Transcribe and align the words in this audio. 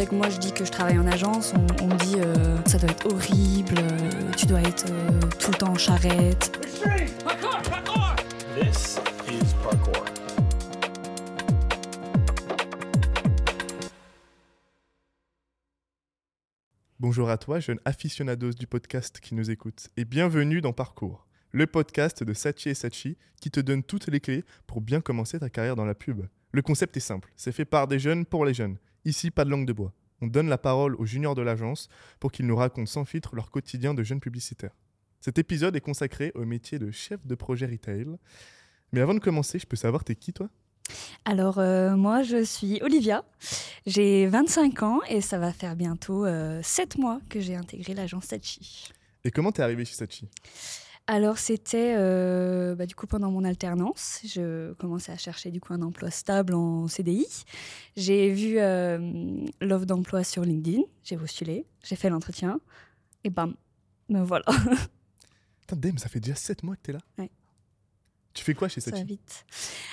Dès 0.00 0.06
que 0.06 0.14
moi 0.14 0.30
je 0.30 0.38
dis 0.38 0.50
que 0.50 0.64
je 0.64 0.70
travaille 0.70 0.98
en 0.98 1.06
agence, 1.06 1.52
on, 1.54 1.84
on 1.84 1.86
me 1.88 1.98
dit 1.98 2.14
euh, 2.16 2.56
ça 2.64 2.78
doit 2.78 2.88
être 2.88 3.04
horrible, 3.04 3.74
euh, 3.78 4.32
tu 4.34 4.46
dois 4.46 4.62
être 4.62 4.86
euh, 4.90 5.20
tout 5.38 5.50
le 5.50 5.58
temps 5.58 5.72
en 5.72 5.76
charrette. 5.76 6.58
This 8.58 8.98
is 9.28 9.54
parkour. 9.62 10.02
Bonjour 16.98 17.28
à 17.28 17.36
toi, 17.36 17.60
jeune 17.60 17.78
aficionados 17.84 18.52
du 18.52 18.66
podcast 18.66 19.20
qui 19.20 19.34
nous 19.34 19.50
écoute, 19.50 19.88
et 19.98 20.06
bienvenue 20.06 20.62
dans 20.62 20.72
Parcours, 20.72 21.26
le 21.52 21.66
podcast 21.66 22.24
de 22.24 22.32
Sachi 22.32 22.70
et 22.70 22.74
Sachi 22.74 23.18
qui 23.42 23.50
te 23.50 23.60
donne 23.60 23.82
toutes 23.82 24.06
les 24.06 24.20
clés 24.20 24.46
pour 24.66 24.80
bien 24.80 25.02
commencer 25.02 25.38
ta 25.38 25.50
carrière 25.50 25.76
dans 25.76 25.84
la 25.84 25.94
pub. 25.94 26.22
Le 26.52 26.62
concept 26.62 26.96
est 26.96 27.00
simple, 27.00 27.30
c'est 27.36 27.52
fait 27.52 27.66
par 27.66 27.86
des 27.86 27.98
jeunes 27.98 28.24
pour 28.24 28.46
les 28.46 28.54
jeunes. 28.54 28.78
Ici, 29.04 29.30
pas 29.30 29.44
de 29.44 29.50
langue 29.50 29.66
de 29.66 29.72
bois. 29.72 29.92
On 30.20 30.26
donne 30.26 30.48
la 30.48 30.58
parole 30.58 30.94
aux 30.96 31.06
juniors 31.06 31.34
de 31.34 31.42
l'agence 31.42 31.88
pour 32.18 32.30
qu'ils 32.30 32.46
nous 32.46 32.56
racontent 32.56 32.90
sans 32.90 33.04
filtre 33.04 33.34
leur 33.34 33.50
quotidien 33.50 33.94
de 33.94 34.02
jeunes 34.02 34.20
publicitaires. 34.20 34.74
Cet 35.20 35.38
épisode 35.38 35.76
est 35.76 35.80
consacré 35.80 36.32
au 36.34 36.44
métier 36.44 36.78
de 36.78 36.90
chef 36.90 37.26
de 37.26 37.34
projet 37.34 37.66
retail. 37.66 38.06
Mais 38.92 39.00
avant 39.00 39.14
de 39.14 39.18
commencer, 39.18 39.58
je 39.58 39.66
peux 39.66 39.76
savoir, 39.76 40.04
t'es 40.04 40.14
qui 40.14 40.32
toi? 40.32 40.48
Alors 41.24 41.58
euh, 41.58 41.94
moi 41.96 42.22
je 42.22 42.42
suis 42.42 42.80
Olivia, 42.82 43.24
j'ai 43.86 44.26
25 44.26 44.82
ans 44.82 45.00
et 45.08 45.20
ça 45.20 45.38
va 45.38 45.52
faire 45.52 45.76
bientôt 45.76 46.26
7 46.62 46.98
mois 46.98 47.20
que 47.28 47.38
j'ai 47.38 47.54
intégré 47.54 47.94
l'agence 47.94 48.24
Sachi. 48.24 48.90
Et 49.22 49.30
comment 49.30 49.52
t'es 49.52 49.62
arrivé 49.62 49.84
chez 49.84 49.94
Sachi? 49.94 50.28
Alors 51.10 51.38
c'était 51.38 51.96
euh, 51.96 52.76
bah, 52.76 52.86
du 52.86 52.94
coup 52.94 53.08
pendant 53.08 53.32
mon 53.32 53.42
alternance, 53.42 54.20
je 54.24 54.72
commençais 54.74 55.10
à 55.10 55.16
chercher 55.16 55.50
du 55.50 55.60
coup 55.60 55.72
un 55.72 55.82
emploi 55.82 56.08
stable 56.08 56.54
en 56.54 56.86
CDI. 56.86 57.26
J'ai 57.96 58.30
vu 58.30 58.60
euh, 58.60 59.44
l'offre 59.60 59.86
d'emploi 59.86 60.22
sur 60.22 60.44
LinkedIn, 60.44 60.82
j'ai 61.02 61.16
postulé, 61.16 61.66
j'ai 61.82 61.96
fait 61.96 62.10
l'entretien 62.10 62.60
et 63.24 63.30
bam, 63.30 63.56
me 64.08 64.22
voilà. 64.22 64.44
Putain, 65.66 65.98
ça 65.98 66.08
fait 66.08 66.20
déjà 66.20 66.36
7 66.36 66.62
mois 66.62 66.76
que 66.76 66.82
t'es 66.82 66.92
là 66.92 67.00
Ouais. 67.18 67.28
Tu 68.32 68.44
fais 68.44 68.54
quoi 68.54 68.68
chez 68.68 68.80
Ça 68.80 68.92
va 68.92 68.98
Sachi 68.98 69.08
vite. 69.08 69.44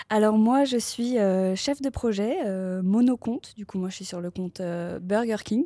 Alors 0.09 0.37
moi, 0.37 0.63
je 0.63 0.77
suis 0.77 1.17
euh, 1.17 1.55
chef 1.55 1.81
de 1.81 1.89
projet 1.89 2.37
euh, 2.45 2.83
monocompte. 2.83 3.55
Du 3.57 3.65
coup, 3.65 3.79
moi, 3.79 3.89
je 3.89 3.95
suis 3.95 4.05
sur 4.05 4.21
le 4.21 4.29
compte 4.29 4.59
euh, 4.59 4.99
Burger 4.99 5.37
King. 5.43 5.65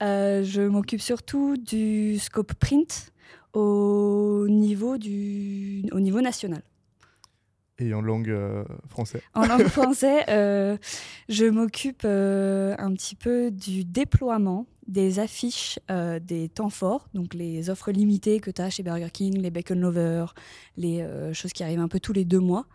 Je 0.00 0.66
m'occupe 0.66 1.00
surtout 1.00 1.56
du 1.56 2.18
scope 2.18 2.54
print 2.54 3.11
au 3.52 4.46
niveau, 4.48 4.98
du, 4.98 5.84
au 5.92 6.00
niveau 6.00 6.20
national. 6.20 6.62
Et 7.78 7.94
en 7.94 8.00
langue 8.00 8.30
euh, 8.30 8.64
française 8.88 9.22
En 9.34 9.46
langue 9.46 9.66
française, 9.68 10.24
euh, 10.28 10.76
je 11.28 11.46
m'occupe 11.46 12.02
euh, 12.04 12.74
un 12.78 12.92
petit 12.92 13.16
peu 13.16 13.50
du 13.50 13.84
déploiement 13.84 14.66
des 14.88 15.20
affiches 15.20 15.78
des 15.88 16.48
temps 16.48 16.68
forts, 16.68 17.08
donc 17.14 17.34
les 17.34 17.70
offres 17.70 17.92
limitées 17.92 18.40
que 18.40 18.50
tu 18.50 18.60
as 18.60 18.68
chez 18.68 18.82
Burger 18.82 19.08
King, 19.10 19.40
les 19.40 19.50
Bacon 19.50 19.80
Lovers, 19.80 20.34
les 20.76 21.06
choses 21.32 21.52
qui 21.52 21.62
arrivent 21.62 21.80
un 21.80 21.88
peu 21.88 22.00
tous 22.00 22.12
les 22.12 22.24
deux 22.24 22.40
mois. 22.40 22.66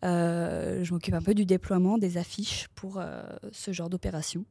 Je 0.00 0.92
m'occupe 0.92 1.12
un 1.12 1.20
peu 1.20 1.34
du 1.34 1.44
déploiement 1.44 1.98
des 1.98 2.18
affiches 2.18 2.68
pour 2.76 3.02
ce 3.50 3.72
genre 3.72 3.90
d'opération 3.90 4.44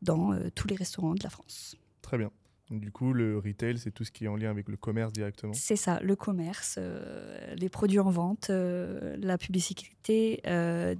dans 0.00 0.34
tous 0.54 0.66
les 0.66 0.76
restaurants 0.76 1.14
de 1.14 1.22
la 1.22 1.30
France. 1.30 1.76
Très 2.00 2.16
bien. 2.16 2.30
Du 2.70 2.90
coup, 2.90 3.12
le 3.12 3.38
retail, 3.38 3.78
c'est 3.78 3.92
tout 3.92 4.02
ce 4.02 4.10
qui 4.10 4.24
est 4.24 4.28
en 4.28 4.34
lien 4.34 4.50
avec 4.50 4.68
le 4.68 4.76
commerce 4.76 5.12
directement. 5.12 5.52
C'est 5.52 5.76
ça, 5.76 6.00
le 6.02 6.16
commerce, 6.16 6.76
euh, 6.78 7.54
les 7.54 7.68
produits 7.68 8.00
en 8.00 8.10
vente, 8.10 8.50
euh, 8.50 9.16
la 9.20 9.38
publicité 9.38 10.40
euh, 10.46 10.96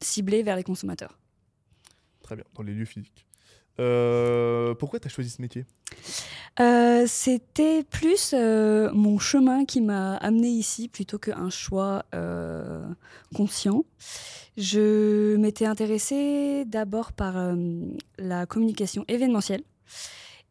ciblée 0.00 0.44
vers 0.44 0.54
les 0.54 0.62
consommateurs. 0.62 1.18
Très 2.22 2.36
bien, 2.36 2.44
dans 2.54 2.62
les 2.62 2.72
lieux 2.72 2.84
physiques. 2.84 3.26
Pourquoi 3.76 5.00
tu 5.00 5.06
as 5.06 5.10
choisi 5.10 5.30
ce 5.30 5.42
métier? 5.42 5.66
C'était 7.06 7.82
plus 7.82 8.32
mon 8.32 9.18
chemin 9.18 9.64
qui 9.64 9.80
m'a 9.80 10.16
amené 10.16 10.48
ici 10.48 10.88
plutôt 10.88 11.18
qu'un 11.18 11.50
choix 11.50 12.04
conscient. 13.34 13.84
Je 14.56 15.36
m'étais 15.36 15.66
intéressée 15.66 16.64
d'abord 16.64 17.12
par 17.12 17.54
la 18.18 18.46
communication 18.46 19.04
événementielle. 19.08 19.62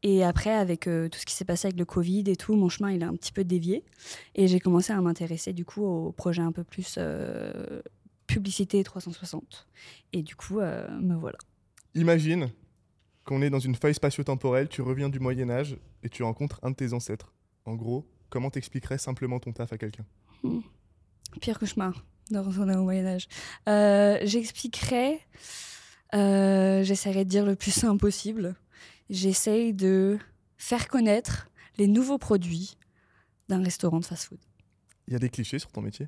Et 0.07 0.23
après, 0.23 0.51
avec 0.51 0.85
euh, 0.85 1.09
tout 1.09 1.17
ce 1.17 1.25
qui 1.25 1.33
s'est 1.33 1.45
passé 1.45 1.65
avec 1.65 1.79
le 1.79 1.85
Covid 1.85 2.25
et 2.27 2.35
tout, 2.35 2.53
mon 2.55 2.69
chemin, 2.69 2.91
il 2.91 3.03
a 3.03 3.07
un 3.07 3.15
petit 3.15 3.31
peu 3.31 3.43
dévié. 3.43 3.83
Et 4.35 4.47
j'ai 4.47 4.59
commencé 4.59 4.93
à 4.93 5.01
m'intéresser 5.01 5.51
du 5.51 5.65
coup 5.65 5.83
aux 5.83 6.11
projets 6.11 6.43
un 6.43 6.51
peu 6.51 6.63
plus 6.63 6.97
euh, 6.99 7.81
publicité 8.27 8.83
360. 8.83 9.67
Et 10.13 10.21
du 10.21 10.35
coup, 10.35 10.59
euh, 10.59 10.87
me 10.99 11.15
voilà. 11.15 11.39
Imagine 11.95 12.51
qu'on 13.23 13.41
est 13.41 13.49
dans 13.49 13.57
une 13.57 13.73
faille 13.73 13.95
spatio-temporelle, 13.95 14.69
tu 14.69 14.83
reviens 14.83 15.09
du 15.09 15.19
Moyen-Âge 15.19 15.75
et 16.03 16.09
tu 16.09 16.21
rencontres 16.21 16.59
un 16.61 16.69
de 16.69 16.75
tes 16.75 16.93
ancêtres. 16.93 17.33
En 17.65 17.73
gros, 17.73 18.05
comment 18.29 18.51
t'expliquerais 18.51 18.99
simplement 18.99 19.39
ton 19.39 19.53
taf 19.53 19.73
à 19.73 19.79
quelqu'un? 19.79 20.05
Pire 21.41 21.57
cauchemar 21.57 22.05
de 22.29 22.37
retourner 22.37 22.75
au 22.75 22.83
Moyen-Âge. 22.83 23.27
Euh, 23.67 24.19
J'expliquerai, 24.21 25.19
euh, 26.13 26.83
j'essaierai 26.83 27.25
de 27.25 27.29
dire 27.29 27.43
le 27.43 27.55
plus 27.55 27.71
simple 27.71 28.01
possible. 28.01 28.55
J'essaye 29.09 29.73
de 29.73 30.17
faire 30.57 30.87
connaître 30.87 31.49
les 31.77 31.87
nouveaux 31.87 32.17
produits 32.17 32.77
d'un 33.49 33.63
restaurant 33.63 33.99
de 33.99 34.05
fast-food. 34.05 34.39
Il 35.07 35.13
y 35.13 35.15
a 35.15 35.19
des 35.19 35.29
clichés 35.29 35.59
sur 35.59 35.71
ton 35.71 35.81
métier? 35.81 36.07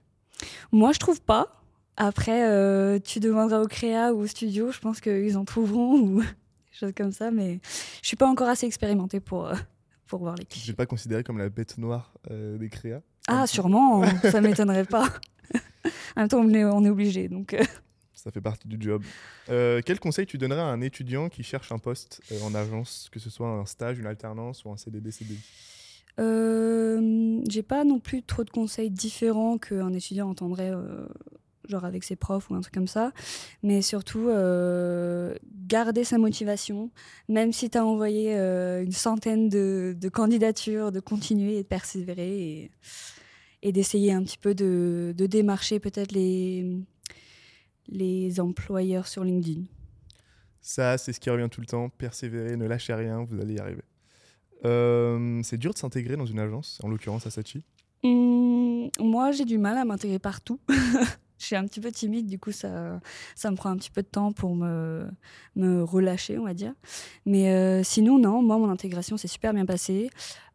Moi, 0.71 0.91
je 0.93 0.99
trouve 0.99 1.21
pas. 1.21 1.61
Après, 1.97 2.47
euh, 2.49 2.99
tu 2.99 3.19
demanderas 3.19 3.61
au 3.61 3.67
créa 3.67 4.13
ou 4.13 4.19
au 4.21 4.27
studio, 4.27 4.71
je 4.71 4.79
pense 4.79 5.01
qu'ils 5.01 5.37
en 5.37 5.45
trouveront 5.45 5.99
ou 5.99 6.21
des 6.21 6.27
choses 6.71 6.93
comme 6.95 7.11
ça, 7.11 7.31
mais 7.31 7.59
je 8.01 8.07
suis 8.07 8.17
pas 8.17 8.27
encore 8.27 8.47
assez 8.47 8.65
expérimentée 8.65 9.19
pour, 9.19 9.47
euh, 9.47 9.55
pour 10.05 10.19
voir 10.19 10.35
les 10.35 10.43
Je 10.43 10.47
clichés. 10.49 10.71
vais 10.71 10.75
pas 10.75 10.85
considérer 10.85 11.23
comme 11.23 11.37
la 11.39 11.49
bête 11.49 11.77
noire 11.77 12.13
euh, 12.31 12.57
des 12.57 12.69
créas? 12.69 13.01
Ah, 13.27 13.45
sûrement, 13.47 14.03
ça 14.23 14.41
m'étonnerait 14.41 14.85
pas. 14.85 15.07
en 16.15 16.21
même 16.21 16.27
temps, 16.29 16.39
on 16.39 16.49
est, 16.53 16.63
on 16.65 16.83
est 16.85 16.89
obligé, 16.89 17.27
donc. 17.27 17.55
Ça 18.27 18.31
fait 18.31 18.41
partie 18.41 18.67
du 18.67 18.75
job. 18.77 19.01
Euh, 19.47 19.79
quel 19.85 20.01
conseil 20.01 20.25
tu 20.25 20.37
donnerais 20.37 20.59
à 20.59 20.65
un 20.65 20.81
étudiant 20.81 21.29
qui 21.29 21.43
cherche 21.43 21.71
un 21.71 21.77
poste 21.77 22.21
euh, 22.33 22.41
en 22.41 22.53
agence, 22.53 23.07
que 23.09 23.19
ce 23.19 23.29
soit 23.29 23.47
un 23.47 23.65
stage, 23.65 23.99
une 23.99 24.05
alternance 24.05 24.65
ou 24.65 24.69
un 24.69 24.75
CDD, 24.75 25.11
CDI 25.11 25.39
Euh, 26.19 27.41
j'ai 27.47 27.63
pas 27.63 27.85
non 27.85 28.01
plus 28.01 28.23
trop 28.23 28.43
de 28.43 28.49
conseils 28.49 28.89
différents 28.91 29.57
qu'un 29.57 29.93
étudiant 29.93 30.29
entendrait, 30.29 30.71
euh, 30.73 31.07
genre 31.69 31.85
avec 31.85 32.03
ses 32.03 32.17
profs 32.17 32.49
ou 32.49 32.55
un 32.55 32.59
truc 32.59 32.73
comme 32.73 32.85
ça. 32.85 33.13
Mais 33.63 33.81
surtout, 33.81 34.27
euh, 34.27 35.33
garder 35.65 36.03
sa 36.03 36.17
motivation. 36.17 36.91
Même 37.29 37.53
si 37.53 37.69
tu 37.69 37.77
as 37.77 37.85
envoyé 37.85 38.33
une 38.35 38.91
centaine 38.91 39.47
de, 39.47 40.09
candidatures, 40.11 40.91
de 40.91 40.99
continuer 40.99 41.59
et 41.59 41.63
de 41.63 41.67
persévérer 41.67 42.71
et, 43.63 43.71
d'essayer 43.71 44.11
un 44.11 44.23
petit 44.23 44.37
peu 44.37 44.53
de 44.53 45.13
démarcher 45.17 45.79
peut-être 45.79 46.11
les, 46.11 46.83
les 47.89 48.39
employeurs 48.39 49.07
sur 49.07 49.23
LinkedIn. 49.23 49.63
Ça, 50.61 50.97
c'est 50.97 51.13
ce 51.13 51.19
qui 51.19 51.29
revient 51.29 51.47
tout 51.49 51.61
le 51.61 51.67
temps. 51.67 51.89
Persévérer, 51.89 52.57
ne 52.57 52.65
lâchez 52.65 52.93
rien, 52.93 53.23
vous 53.23 53.39
allez 53.39 53.55
y 53.55 53.59
arriver. 53.59 53.83
Euh, 54.65 55.39
c'est 55.43 55.57
dur 55.57 55.73
de 55.73 55.77
s'intégrer 55.77 56.17
dans 56.17 56.25
une 56.25 56.39
agence, 56.39 56.79
en 56.83 56.89
l'occurrence 56.89 57.25
à 57.27 57.29
Sachi. 57.29 57.63
Hum, 58.03 58.89
moi, 58.99 59.31
j'ai 59.31 59.45
du 59.45 59.57
mal 59.57 59.77
à 59.77 59.85
m'intégrer 59.85 60.19
partout. 60.19 60.59
Je 61.39 61.45
suis 61.45 61.55
un 61.55 61.65
petit 61.65 61.79
peu 61.79 61.91
timide, 61.91 62.25
du 62.25 62.39
coup, 62.39 62.51
ça, 62.51 62.99
ça 63.35 63.51
me 63.51 63.55
prend 63.55 63.69
un 63.69 63.77
petit 63.77 63.91
peu 63.91 64.01
de 64.01 64.07
temps 64.07 64.31
pour 64.31 64.55
me, 64.55 65.07
me 65.55 65.83
relâcher, 65.83 66.37
on 66.39 66.45
va 66.45 66.55
dire. 66.55 66.73
Mais 67.25 67.53
euh, 67.53 67.83
sinon, 67.83 68.17
non, 68.17 68.41
moi, 68.41 68.57
mon 68.57 68.69
intégration 68.69 69.17
s'est 69.17 69.27
super 69.27 69.53
bien 69.53 69.65
passée. 69.65 70.09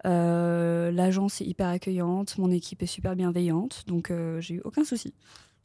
Euh, 0.07 0.91
L'agence 0.91 1.41
est 1.41 1.45
hyper 1.45 1.69
accueillante, 1.69 2.37
mon 2.39 2.51
équipe 2.51 2.83
est 2.83 2.87
super 2.87 3.15
bienveillante, 3.15 3.85
donc 3.87 4.11
euh, 4.11 4.41
j'ai 4.41 4.55
eu 4.55 4.61
aucun 4.65 4.85
souci. 4.85 5.15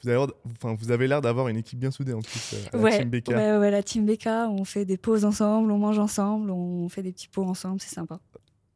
Vous 0.03 0.09
avez 0.09 0.17
l'air 0.17 0.27
d- 0.27 0.33
enfin, 0.51 0.75
vous 0.79 0.91
avez 0.91 1.07
l'air 1.07 1.21
d'avoir 1.21 1.47
une 1.47 1.57
équipe 1.57 1.79
bien 1.79 1.91
soudée 1.91 2.13
en 2.13 2.21
plus, 2.21 2.53
euh, 2.53 2.81
la 2.83 2.97
Team 2.99 3.09
BK. 3.09 3.29
ouais, 3.29 3.57
ouais, 3.57 3.71
la 3.71 3.81
team 3.83 4.05
BK, 4.05 4.27
on 4.49 4.63
fait 4.63 4.85
des 4.85 4.97
pauses 4.97 5.25
ensemble, 5.25 5.71
on 5.71 5.77
mange 5.79 5.97
ensemble, 5.99 6.51
on 6.51 6.87
fait 6.89 7.01
des 7.03 7.11
petits 7.11 7.27
pots 7.27 7.43
ensemble, 7.45 7.81
c'est 7.81 7.93
sympa. 7.93 8.19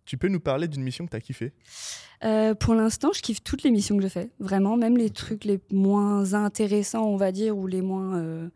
Tu 0.06 0.18
peux 0.18 0.28
nous 0.30 0.40
parler 0.40 0.68
d'une 0.68 0.82
mission 0.84 1.06
que 1.06 1.12
tu 1.12 1.16
as 1.18 1.22
kiffé 1.22 1.54
Euh, 2.24 2.54
pour 2.56 2.74
l'instant, 2.74 3.12
je 3.14 3.22
kiffe 3.22 3.44
toutes 3.44 3.64
les 3.64 3.72
missions 3.72 3.96
que 3.98 4.04
je 4.04 4.08
fais. 4.10 4.30
Vraiment, 4.40 4.78
même 4.78 4.98
les 4.98 5.10
trucs 5.12 5.44
les 5.46 5.60
moins 5.72 6.34
intéressants, 6.34 7.06
on 7.06 7.18
va 7.18 7.32
dire, 7.32 7.56
ou 7.58 7.68
les 7.68 7.82
moins 7.82 8.18
euh, 8.18 8.50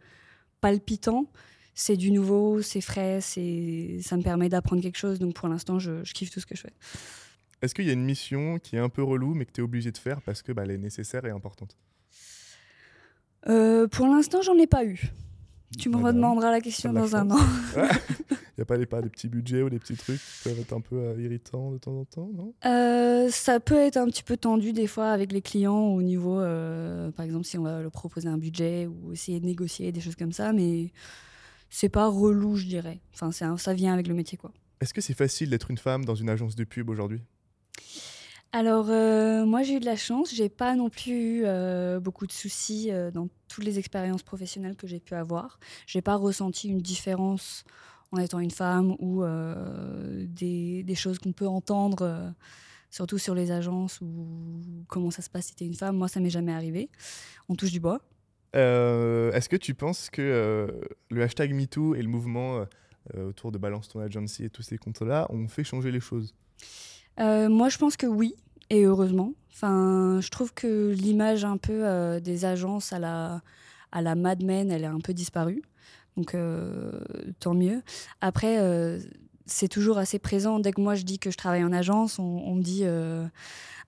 palpitants. 0.61 1.27
C'est 1.75 1.97
du 1.97 2.11
nouveau, 2.11 2.61
c'est 2.61 2.81
frais, 2.81 3.19
c'est... 3.21 3.99
ça 4.01 4.17
me 4.17 4.23
permet 4.23 4.49
d'apprendre 4.49 4.81
quelque 4.81 4.97
chose. 4.97 5.19
Donc 5.19 5.33
pour 5.35 5.47
l'instant, 5.47 5.77
je, 5.77 6.03
je 6.03 6.13
kiffe 6.13 6.31
tout 6.31 6.39
ce 6.39 6.45
que 6.45 6.55
je 6.55 6.61
fais. 6.61 6.73
Est-ce 7.61 7.75
qu'il 7.75 7.85
y 7.85 7.89
a 7.89 7.93
une 7.93 8.05
mission 8.05 8.59
qui 8.59 8.75
est 8.75 8.79
un 8.79 8.89
peu 8.89 9.03
relou 9.03 9.33
mais 9.33 9.45
que 9.45 9.51
tu 9.51 9.61
es 9.61 9.63
obligé 9.63 9.91
de 9.91 9.97
faire 9.97 10.21
parce 10.21 10.41
que 10.41 10.51
bah, 10.51 10.63
elle 10.63 10.71
est 10.71 10.77
nécessaire 10.77 11.25
et 11.25 11.31
importante? 11.31 11.75
Euh, 13.47 13.87
pour 13.87 14.07
l'instant, 14.07 14.41
j'en 14.41 14.57
ai 14.57 14.67
pas 14.67 14.83
eu. 14.85 15.11
Tu 15.77 15.89
me 15.89 15.95
Ah 15.95 15.99
bah, 15.99 16.07
redemanderas 16.07 16.51
la 16.51 16.61
question 16.61 16.93
dans 16.93 17.15
un 17.15 17.29
an. 17.31 17.37
Il 17.75 17.81
n'y 18.57 18.61
a 18.61 18.65
pas 18.65 18.77
des, 18.77 18.85
pas 18.85 19.01
des 19.01 19.09
petits 19.09 19.27
budgets 19.27 19.61
ou 19.61 19.69
des 19.69 19.79
petits 19.79 19.95
trucs 19.97 20.19
qui 20.19 20.43
peuvent 20.49 20.59
être 20.59 20.71
un 20.73 20.79
peu 20.79 20.95
euh, 20.97 21.21
irritants 21.21 21.71
de 21.71 21.77
temps 21.77 21.97
en 21.99 22.05
temps, 22.05 22.29
non? 22.33 22.53
Euh, 22.65 23.27
ça 23.29 23.59
peut 23.59 23.75
être 23.75 23.97
un 23.97 24.05
petit 24.05 24.23
peu 24.23 24.37
tendu 24.37 24.71
des 24.71 24.87
fois 24.87 25.09
avec 25.09 25.31
les 25.33 25.41
clients 25.41 25.77
au 25.87 26.01
niveau, 26.01 26.39
euh, 26.39 27.11
par 27.11 27.25
exemple, 27.25 27.43
si 27.45 27.57
on 27.57 27.63
va 27.63 27.81
leur 27.81 27.91
proposer 27.91 28.29
un 28.29 28.37
budget 28.37 28.87
ou 28.87 29.11
essayer 29.11 29.39
de 29.41 29.45
négocier 29.45 29.91
des 29.91 29.99
choses 29.99 30.15
comme 30.15 30.31
ça, 30.31 30.53
mais 30.53 30.93
c'est 31.69 31.89
pas 31.89 32.07
relou, 32.07 32.55
je 32.55 32.67
dirais. 32.67 32.99
Enfin, 33.13 33.31
un- 33.45 33.57
ça 33.57 33.73
vient 33.73 33.91
avec 33.93 34.07
le 34.07 34.13
métier, 34.13 34.37
quoi. 34.37 34.51
Est-ce 34.79 34.93
que 34.93 35.01
c'est 35.01 35.13
facile 35.13 35.49
d'être 35.49 35.69
une 35.71 35.77
femme 35.77 36.05
dans 36.05 36.15
une 36.15 36.29
agence 36.29 36.55
de 36.55 36.63
pub 36.63 36.89
aujourd'hui? 36.89 37.21
Alors, 38.57 38.85
euh, 38.89 39.45
moi, 39.45 39.63
j'ai 39.63 39.75
eu 39.75 39.79
de 39.81 39.85
la 39.85 39.97
chance. 39.97 40.33
J'ai 40.33 40.47
pas 40.47 40.75
non 40.75 40.89
plus 40.89 41.11
eu 41.11 41.43
euh, 41.43 41.99
beaucoup 41.99 42.25
de 42.25 42.31
soucis 42.31 42.87
euh, 42.89 43.11
dans 43.11 43.27
toutes 43.49 43.65
les 43.65 43.79
expériences 43.79 44.23
professionnelles 44.23 44.77
que 44.77 44.87
j'ai 44.87 45.01
pu 45.01 45.13
avoir. 45.13 45.59
J'ai 45.87 46.01
pas 46.01 46.15
ressenti 46.15 46.69
une 46.69 46.79
différence 46.79 47.65
en 48.13 48.17
étant 48.17 48.39
une 48.39 48.51
femme 48.51 48.95
ou 48.99 49.25
des, 49.25 50.83
des 50.83 50.95
choses 50.95 51.19
qu'on 51.19 51.33
peut 51.33 51.47
entendre, 51.47 52.33
surtout 52.89 53.17
sur 53.17 53.35
les 53.35 53.51
agences 53.51 53.99
ou 53.99 54.61
comment 54.87 55.11
ça 55.11 55.21
se 55.21 55.29
passe 55.29 55.47
si 55.47 55.55
t'es 55.55 55.65
une 55.65 55.73
femme. 55.73 55.97
Moi, 55.97 56.07
ça 56.07 56.21
m'est 56.21 56.29
jamais 56.29 56.53
arrivé. 56.53 56.89
On 57.49 57.55
touche 57.55 57.71
du 57.71 57.81
bois. 57.81 57.99
Est-ce 58.53 59.49
que 59.49 59.57
tu 59.57 59.73
penses 59.73 60.09
que 60.09 60.79
le 61.09 61.21
hashtag 61.21 61.53
MeToo 61.53 61.95
et 61.95 62.01
le 62.01 62.07
mouvement 62.07 62.65
autour 63.17 63.51
de 63.51 63.57
Balance 63.57 63.89
ton 63.89 63.99
agency 63.99 64.45
et 64.45 64.49
tous 64.49 64.61
ces 64.61 64.77
comptes-là 64.77 65.27
ont 65.29 65.49
fait 65.49 65.65
changer 65.65 65.91
les 65.91 65.99
choses? 65.99 66.33
Euh, 67.19 67.49
moi, 67.49 67.69
je 67.69 67.77
pense 67.77 67.97
que 67.97 68.07
oui, 68.07 68.35
et 68.69 68.83
heureusement. 68.83 69.33
Enfin, 69.53 70.19
je 70.21 70.29
trouve 70.29 70.53
que 70.53 70.91
l'image 70.91 71.45
un 71.45 71.57
peu 71.57 71.85
euh, 71.85 72.19
des 72.19 72.45
agences 72.45 72.91
à 72.91 72.99
la, 72.99 73.41
à 73.91 74.01
la 74.01 74.15
Mad 74.15 74.43
elle 74.43 74.83
est 74.83 74.85
un 74.85 74.99
peu 74.99 75.13
disparue. 75.13 75.61
Donc, 76.17 76.35
euh, 76.35 76.91
tant 77.39 77.53
mieux. 77.53 77.81
Après, 78.21 78.59
euh, 78.59 78.99
c'est 79.45 79.67
toujours 79.67 79.97
assez 79.97 80.19
présent. 80.19 80.59
Dès 80.59 80.71
que 80.71 80.81
moi, 80.81 80.95
je 80.95 81.03
dis 81.03 81.19
que 81.19 81.31
je 81.31 81.37
travaille 81.37 81.63
en 81.63 81.71
agence, 81.71 82.19
on, 82.19 82.55
me 82.55 82.61
dit 82.61 82.83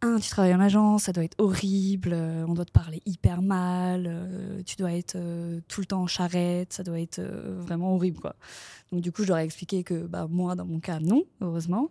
Ah, 0.01 0.17
tu 0.21 0.29
travailles 0.29 0.53
en 0.55 0.59
agence, 0.59 1.03
ça 1.03 1.13
doit 1.13 1.23
être 1.23 1.39
horrible, 1.39 2.13
on 2.13 2.53
doit 2.53 2.65
te 2.65 2.71
parler 2.71 3.01
hyper 3.05 3.41
mal, 3.41 4.63
tu 4.65 4.75
dois 4.75 4.93
être 4.93 5.17
tout 5.67 5.81
le 5.81 5.85
temps 5.85 6.03
en 6.03 6.07
charrette, 6.07 6.73
ça 6.73 6.83
doit 6.83 6.99
être 6.99 7.21
vraiment 7.21 7.95
horrible, 7.95 8.19
quoi. 8.19 8.35
Donc, 8.91 9.01
du 9.01 9.11
coup, 9.11 9.23
je 9.23 9.29
leur 9.29 9.37
ai 9.37 9.43
expliqué 9.43 9.83
que 9.83 10.05
bah, 10.05 10.27
moi, 10.29 10.55
dans 10.55 10.65
mon 10.65 10.79
cas, 10.79 10.99
non, 10.99 11.23
heureusement 11.41 11.89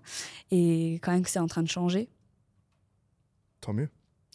et 0.50 0.94
quand 1.02 1.12
même 1.12 1.22
que 1.22 1.30
c'est 1.30 1.40
en 1.40 1.48
train 1.48 1.62
de 1.62 1.68
changer. 1.68 2.08
Tant 3.66 3.72
mieux. 3.72 3.88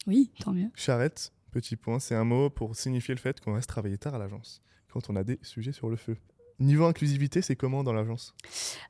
Oui, 0.06 0.30
tant 0.40 0.52
mieux. 0.52 0.68
Charrette, 0.74 1.32
petit 1.52 1.76
point, 1.76 1.98
c'est 1.98 2.14
un 2.14 2.24
mot 2.24 2.50
pour 2.50 2.76
signifier 2.76 3.14
le 3.14 3.18
fait 3.18 3.40
qu'on 3.40 3.54
reste 3.54 3.70
travailler 3.70 3.96
tard 3.96 4.14
à 4.14 4.18
l'agence, 4.18 4.60
quand 4.92 5.08
on 5.08 5.16
a 5.16 5.24
des 5.24 5.38
sujets 5.40 5.72
sur 5.72 5.88
le 5.88 5.96
feu. 5.96 6.18
Niveau 6.60 6.84
inclusivité, 6.84 7.40
c'est 7.40 7.56
comment 7.56 7.82
dans 7.82 7.94
l'agence? 7.94 8.34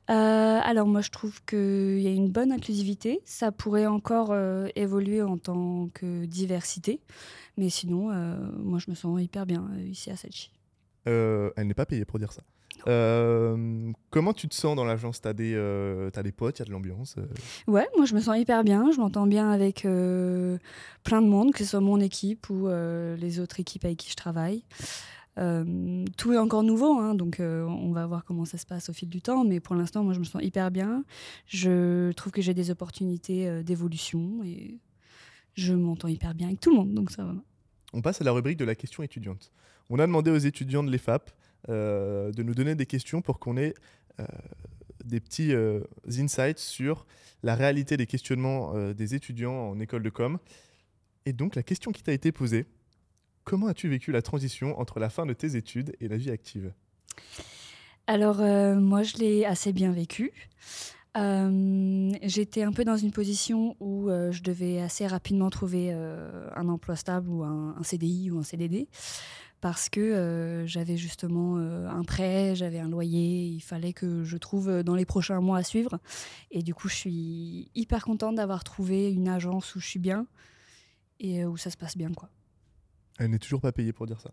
Euh, 0.09 0.59
alors 0.61 0.85
moi 0.85 0.99
je 0.99 1.11
trouve 1.11 1.41
qu'il 1.45 2.01
y 2.01 2.07
a 2.07 2.11
une 2.11 2.29
bonne 2.29 2.51
inclusivité. 2.51 3.21
Ça 3.23 3.53
pourrait 3.53 3.85
encore 3.85 4.31
euh, 4.31 4.67
évoluer 4.75 5.21
en 5.21 5.37
tant 5.37 5.87
que 5.93 6.25
diversité. 6.25 6.99
Mais 7.55 7.69
sinon, 7.69 8.11
euh, 8.11 8.35
moi 8.57 8.79
je 8.79 8.89
me 8.89 8.95
sens 8.95 9.21
hyper 9.21 9.45
bien 9.45 9.71
ici 9.77 10.11
à. 10.11 10.15
Euh, 11.07 11.51
Elle 11.55 11.67
n'est 11.67 11.73
pas 11.73 11.85
payée 11.85 12.03
pour 12.03 12.19
dire 12.19 12.33
ça. 12.33 12.43
Euh, 12.87 13.91
comment 14.09 14.33
tu 14.33 14.47
te 14.47 14.55
sens 14.55 14.75
dans 14.75 14.85
l'agence? 14.85 15.21
T'as 15.21 15.33
des, 15.33 15.53
euh, 15.55 16.09
t'as 16.09 16.23
des 16.23 16.31
potes, 16.31 16.59
il 16.59 16.61
y 16.61 16.63
a 16.63 16.65
de 16.65 16.71
l'ambiance 16.71 17.15
euh, 17.17 17.25
Ouais, 17.67 17.87
moi 17.95 18.05
je 18.05 18.15
me 18.15 18.19
sens 18.19 18.37
hyper 18.37 18.63
bien. 18.63 18.91
Je 18.91 18.99
m'entends 18.99 19.27
bien 19.27 19.49
avec 19.51 19.85
euh, 19.85 20.57
plein 21.03 21.21
de 21.21 21.27
monde, 21.27 21.53
que 21.53 21.59
ce 21.59 21.71
soit 21.71 21.79
mon 21.79 21.99
équipe 21.99 22.49
ou 22.49 22.67
euh, 22.67 23.15
les 23.17 23.39
autres 23.39 23.59
équipes 23.59 23.85
avec 23.85 23.97
qui 23.97 24.09
je 24.09 24.15
travaille. 24.15 24.63
Tout 25.35 26.31
est 26.31 26.37
encore 26.37 26.61
nouveau, 26.61 26.99
hein, 26.99 27.15
donc 27.15 27.37
on 27.39 27.91
va 27.91 28.05
voir 28.05 28.23
comment 28.23 28.45
ça 28.45 28.59
se 28.59 28.67
passe 28.67 28.89
au 28.89 28.93
fil 28.93 29.09
du 29.09 29.19
temps. 29.19 29.43
Mais 29.43 29.59
pour 29.59 29.73
l'instant, 29.73 30.03
moi 30.03 30.13
je 30.13 30.19
me 30.19 30.25
sens 30.25 30.43
hyper 30.43 30.69
bien. 30.69 31.03
Je 31.47 32.11
trouve 32.11 32.31
que 32.31 32.41
j'ai 32.41 32.53
des 32.53 32.69
opportunités 32.69 33.63
d'évolution 33.63 34.43
et 34.45 34.77
je 35.55 35.73
m'entends 35.73 36.07
hyper 36.07 36.35
bien 36.35 36.47
avec 36.49 36.59
tout 36.59 36.69
le 36.69 36.75
monde, 36.75 36.93
donc 36.93 37.09
ça 37.09 37.23
va. 37.23 37.33
On 37.93 38.01
passe 38.01 38.21
à 38.21 38.23
la 38.23 38.31
rubrique 38.31 38.57
de 38.57 38.65
la 38.65 38.75
question 38.75 39.01
étudiante. 39.01 39.51
On 39.89 39.99
a 39.99 40.05
demandé 40.05 40.31
aux 40.31 40.37
étudiants 40.37 40.83
de 40.83 40.91
l'EFAP 40.91 41.31
de 41.67 42.43
nous 42.43 42.53
donner 42.53 42.75
des 42.75 42.85
questions 42.85 43.21
pour 43.21 43.39
qu'on 43.39 43.57
ait 43.57 43.73
euh, 44.19 44.25
des 45.03 45.19
petits 45.19 45.53
euh, 45.53 45.81
insights 46.17 46.59
sur 46.59 47.05
la 47.43 47.55
réalité 47.55 47.97
des 47.97 48.05
questionnements 48.05 48.73
euh, 48.73 48.93
des 48.93 49.15
étudiants 49.15 49.69
en 49.69 49.79
école 49.79 50.01
de 50.01 50.09
com. 50.09 50.39
Et 51.25 51.33
donc 51.33 51.55
la 51.55 51.63
question 51.63 51.91
qui 51.91 52.03
t'a 52.03 52.13
été 52.13 52.31
posée, 52.31 52.65
comment 53.43 53.67
as-tu 53.67 53.89
vécu 53.89 54.11
la 54.11 54.21
transition 54.21 54.79
entre 54.79 54.99
la 54.99 55.09
fin 55.09 55.25
de 55.25 55.33
tes 55.33 55.57
études 55.57 55.93
et 55.99 56.07
la 56.07 56.15
vie 56.15 56.31
active? 56.31 56.73
Alors, 58.07 58.41
euh, 58.41 58.75
moi, 58.75 59.03
je 59.03 59.17
l'ai 59.17 59.45
assez 59.45 59.73
bien 59.73 59.91
vécu. 59.91 60.31
Euh, 61.15 62.11
J'étais 62.23 62.63
un 62.63 62.71
peu 62.71 62.83
dans 62.83 62.97
une 62.97 63.11
position 63.11 63.75
où 63.79 64.09
euh, 64.09 64.31
je 64.31 64.41
devais 64.41 64.81
assez 64.81 65.05
rapidement 65.05 65.49
trouver 65.49 65.89
euh, 65.91 66.49
un 66.55 66.67
emploi 66.69 66.95
stable 66.95 67.29
ou 67.29 67.43
un 67.43 67.75
CDI 67.83 68.31
ou 68.31 68.39
un 68.39 68.43
CDD 68.43 68.87
parce 69.63 69.87
que 69.87 70.01
euh, 70.01 70.67
j'avais 70.67 70.97
justement 70.97 71.57
euh, 71.57 71.87
un 71.87 72.03
prêt, 72.03 72.53
j'avais 72.53 72.79
un 72.79 72.89
loyer, 72.89 73.45
il 73.45 73.61
fallait 73.61 73.93
que 73.93 74.25
je 74.25 74.35
trouve 74.35 74.67
euh, 74.67 74.83
dans 74.83 74.93
les 74.93 75.05
prochains 75.05 75.39
mois 75.39 75.57
à 75.57 75.63
suivre. 75.63 75.99
Et 76.51 76.63
du 76.63 76.73
coup, 76.73 76.89
je 76.89 76.95
suis 76.95 77.71
hyper 77.73 78.03
contente 78.03 78.35
d'avoir 78.35 78.65
trouvé 78.65 79.09
une 79.09 79.29
agence 79.29 79.73
où 79.75 79.79
je 79.79 79.87
suis 79.87 79.99
bien 79.99 80.27
et 81.21 81.45
où 81.45 81.55
ça 81.55 81.69
se 81.69 81.77
passe 81.77 81.95
bien, 81.95 82.11
quoi. 82.11 82.27
Elle 83.17 83.31
n'est 83.31 83.39
toujours 83.39 83.61
pas 83.61 83.71
payée 83.71 83.93
pour 83.93 84.05
dire 84.05 84.19
ça. 84.19 84.31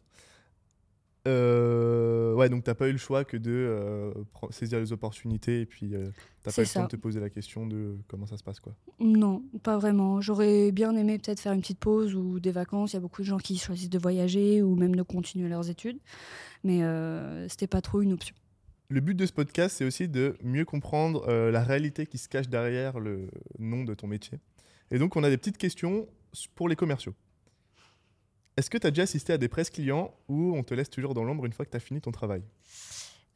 Euh, 1.28 2.34
ouais, 2.34 2.48
donc 2.48 2.64
t'as 2.64 2.74
pas 2.74 2.88
eu 2.88 2.92
le 2.92 2.98
choix 2.98 3.24
que 3.24 3.36
de 3.36 3.50
euh, 3.50 4.12
saisir 4.50 4.78
les 4.78 4.92
opportunités 4.92 5.60
et 5.60 5.66
puis 5.66 5.94
euh, 5.94 6.08
t'as 6.42 6.50
pas 6.50 6.62
eu 6.62 6.64
le 6.64 6.70
temps 6.72 6.84
de 6.84 6.88
te 6.88 6.96
poser 6.96 7.20
la 7.20 7.28
question 7.28 7.66
de 7.66 7.96
comment 8.08 8.26
ça 8.26 8.38
se 8.38 8.42
passe 8.42 8.58
quoi. 8.58 8.74
Non, 9.00 9.42
pas 9.62 9.76
vraiment. 9.76 10.20
J'aurais 10.22 10.72
bien 10.72 10.96
aimé 10.96 11.18
peut-être 11.18 11.40
faire 11.40 11.52
une 11.52 11.60
petite 11.60 11.78
pause 11.78 12.14
ou 12.14 12.40
des 12.40 12.52
vacances. 12.52 12.92
Il 12.92 12.96
y 12.96 12.98
a 12.98 13.00
beaucoup 13.00 13.20
de 13.20 13.26
gens 13.26 13.38
qui 13.38 13.58
choisissent 13.58 13.90
de 13.90 13.98
voyager 13.98 14.62
ou 14.62 14.74
même 14.76 14.94
de 14.94 15.02
continuer 15.02 15.48
leurs 15.48 15.68
études. 15.68 15.98
Mais 16.64 16.82
euh, 16.82 17.46
c'était 17.48 17.66
pas 17.66 17.82
trop 17.82 18.00
une 18.00 18.12
option. 18.12 18.34
Le 18.88 19.00
but 19.00 19.14
de 19.14 19.26
ce 19.26 19.32
podcast, 19.32 19.76
c'est 19.76 19.84
aussi 19.84 20.08
de 20.08 20.36
mieux 20.42 20.64
comprendre 20.64 21.30
la 21.30 21.62
réalité 21.62 22.06
qui 22.06 22.18
se 22.18 22.28
cache 22.28 22.48
derrière 22.48 22.98
le 22.98 23.28
nom 23.60 23.84
de 23.84 23.94
ton 23.94 24.08
métier. 24.08 24.38
Et 24.90 24.98
donc, 24.98 25.14
on 25.14 25.22
a 25.22 25.30
des 25.30 25.36
petites 25.36 25.58
questions 25.58 26.08
pour 26.56 26.68
les 26.68 26.74
commerciaux. 26.74 27.14
Est-ce 28.56 28.68
que 28.70 28.78
tu 28.78 28.86
as 28.86 28.90
déjà 28.90 29.02
assisté 29.02 29.32
à 29.32 29.38
des 29.38 29.48
presses 29.48 29.70
clients 29.70 30.12
où 30.28 30.54
on 30.56 30.62
te 30.62 30.74
laisse 30.74 30.90
toujours 30.90 31.14
dans 31.14 31.24
l'ombre 31.24 31.46
une 31.46 31.52
fois 31.52 31.64
que 31.64 31.70
tu 31.70 31.76
as 31.76 31.80
fini 31.80 32.00
ton 32.00 32.10
travail? 32.10 32.42